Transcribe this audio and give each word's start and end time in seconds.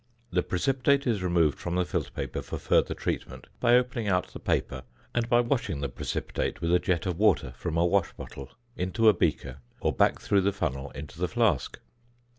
The 0.31 0.41
precipitate 0.41 1.05
is 1.05 1.21
removed 1.21 1.59
from 1.59 1.75
the 1.75 1.85
filter 1.85 2.09
paper 2.09 2.41
for 2.41 2.57
further 2.57 2.95
treatment 2.95 3.45
by 3.59 3.75
opening 3.75 4.07
out 4.07 4.29
the 4.29 4.39
paper 4.39 4.81
and 5.13 5.29
by 5.29 5.41
washing 5.41 5.81
the 5.81 5.89
precipitate 5.89 6.59
with 6.59 6.73
a 6.73 6.79
jet 6.79 7.05
of 7.05 7.19
water 7.19 7.53
from 7.55 7.77
a 7.77 7.85
wash 7.85 8.11
bottle 8.13 8.49
into 8.75 9.09
a 9.09 9.13
beaker, 9.13 9.59
or 9.79 9.93
back 9.93 10.19
through 10.19 10.41
the 10.41 10.53
funnel 10.53 10.89
into 10.95 11.19
the 11.19 11.27
flask. 11.27 11.77